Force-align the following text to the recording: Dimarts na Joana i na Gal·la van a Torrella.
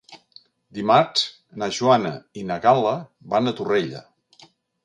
Dimarts 0.77 1.25
na 1.63 1.69
Joana 1.79 2.13
i 2.43 2.47
na 2.53 2.59
Gal·la 2.65 2.97
van 3.35 3.53
a 3.53 3.55
Torrella. 3.61 4.03